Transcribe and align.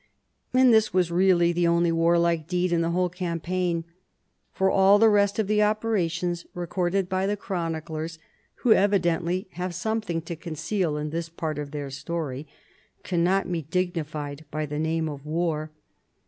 And 0.51 0.73
this 0.73 0.91
was 0.91 1.11
really 1.11 1.51
the 1.53 1.67
only 1.67 1.91
warlike 1.91 2.47
deed 2.47 2.71
in 2.71 2.81
the 2.81 2.89
whole 2.89 3.07
campaign: 3.07 3.85
for 4.51 4.67
all 4.71 4.97
the 4.97 5.09
rest 5.11 5.37
of 5.37 5.45
the 5.45 5.61
operations 5.61 6.43
recorded 6.55 7.07
by 7.07 7.27
the 7.27 7.37
chroniclers 7.37 8.17
(who 8.65 8.73
evidently 8.73 9.47
have 9.51 9.75
some 9.75 10.01
thing 10.01 10.21
to 10.23 10.35
conceal 10.35 10.97
in 10.97 11.11
this 11.11 11.29
part 11.29 11.59
of 11.59 11.69
their 11.69 11.91
story) 11.91 12.47
cannot 13.03 13.51
be 13.51 13.61
dignified 13.61 14.43
by 14.49 14.65
the 14.65 14.79
name 14.79 15.07
of 15.07 15.23
war. 15.23 15.69